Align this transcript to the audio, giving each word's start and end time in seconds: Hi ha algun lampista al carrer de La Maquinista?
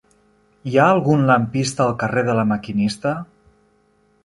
Hi 0.71 0.77
ha 0.79 0.85
algun 0.93 1.21
lampista 1.27 1.85
al 1.85 1.95
carrer 2.05 2.25
de 2.31 2.37
La 2.41 2.49
Maquinista? 2.55 3.15